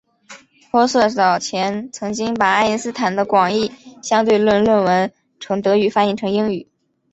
[0.71, 6.67] 玻色早前曾经把爱因斯坦的广义相对论论文从德语翻译成英语。